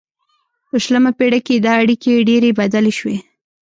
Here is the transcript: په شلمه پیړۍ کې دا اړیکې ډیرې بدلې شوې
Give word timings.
په 0.69 0.75
شلمه 0.83 1.11
پیړۍ 1.19 1.39
کې 1.47 1.55
دا 1.65 1.73
اړیکې 1.83 2.25
ډیرې 2.29 2.51
بدلې 2.59 2.93
شوې 2.99 3.17